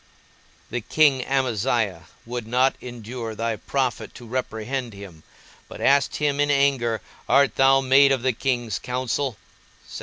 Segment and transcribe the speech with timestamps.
[0.71, 5.21] The king Amaziah would not endure thy prophet to reprehend him,
[5.67, 9.37] but asked him in anger, _Art thou made of the king's counsel?